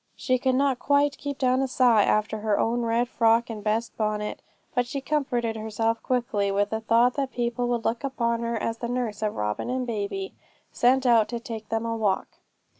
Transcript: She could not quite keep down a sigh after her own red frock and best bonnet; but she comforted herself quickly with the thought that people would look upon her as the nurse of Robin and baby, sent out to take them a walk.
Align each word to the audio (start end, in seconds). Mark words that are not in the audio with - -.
She 0.15 0.39
could 0.39 0.55
not 0.55 0.79
quite 0.79 1.19
keep 1.19 1.37
down 1.37 1.61
a 1.61 1.67
sigh 1.67 2.01
after 2.01 2.39
her 2.39 2.59
own 2.59 2.81
red 2.81 3.07
frock 3.07 3.51
and 3.51 3.63
best 3.63 3.95
bonnet; 3.97 4.41
but 4.73 4.87
she 4.87 4.99
comforted 4.99 5.55
herself 5.55 6.01
quickly 6.01 6.49
with 6.49 6.71
the 6.71 6.81
thought 6.81 7.13
that 7.17 7.29
people 7.31 7.67
would 7.67 7.85
look 7.85 8.03
upon 8.03 8.39
her 8.39 8.57
as 8.57 8.79
the 8.79 8.89
nurse 8.89 9.21
of 9.21 9.35
Robin 9.35 9.69
and 9.69 9.85
baby, 9.85 10.33
sent 10.71 11.05
out 11.05 11.27
to 11.27 11.39
take 11.39 11.69
them 11.69 11.85
a 11.85 11.95
walk. 11.95 12.39